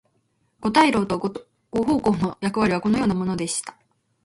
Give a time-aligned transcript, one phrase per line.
[0.61, 1.31] 五大老と五
[1.83, 3.77] 奉行の役割はこのようなものでした。